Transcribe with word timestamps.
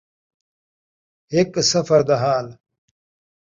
ہک 1.33 1.51
سفر 1.71 2.01
دا 2.07 2.15
حال 2.23 2.47